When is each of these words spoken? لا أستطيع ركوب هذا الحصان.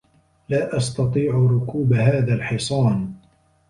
لا 0.49 0.77
أستطيع 0.77 1.33
ركوب 1.35 1.93
هذا 1.93 2.33
الحصان. 2.33 3.13